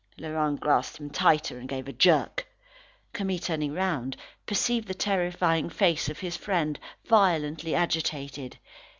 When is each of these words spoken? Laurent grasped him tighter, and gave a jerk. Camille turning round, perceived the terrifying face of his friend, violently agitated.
Laurent 0.17 0.59
grasped 0.59 0.97
him 0.97 1.11
tighter, 1.11 1.59
and 1.59 1.69
gave 1.69 1.87
a 1.87 1.93
jerk. 1.93 2.47
Camille 3.13 3.37
turning 3.37 3.71
round, 3.71 4.17
perceived 4.47 4.87
the 4.87 4.95
terrifying 4.95 5.69
face 5.69 6.09
of 6.09 6.21
his 6.21 6.35
friend, 6.35 6.79
violently 7.07 7.75
agitated. 7.75 8.57